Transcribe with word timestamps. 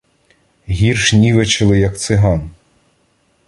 Гірш 0.69 1.13
нівечили, 1.13 1.79
як 1.79 1.99
циган. 1.99 2.49